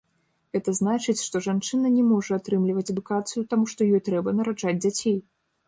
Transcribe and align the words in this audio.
Гэта 0.55 0.71
значыць, 0.79 1.21
што 1.25 1.41
жанчына 1.47 1.91
не 1.99 2.03
можа 2.13 2.33
атрымліваць 2.41 2.87
адукацыю, 2.95 3.47
таму 3.55 3.71
што 3.75 3.91
ёй 3.93 4.05
трэба 4.11 4.37
нараджаць 4.41 4.77
дзяцей. 4.83 5.17